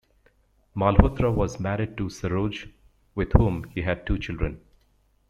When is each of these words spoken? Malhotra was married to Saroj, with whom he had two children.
Malhotra 0.75 1.31
was 1.31 1.59
married 1.59 1.95
to 1.95 2.05
Saroj, 2.05 2.71
with 3.13 3.33
whom 3.33 3.65
he 3.65 3.83
had 3.83 4.03
two 4.07 4.17
children. 4.17 4.59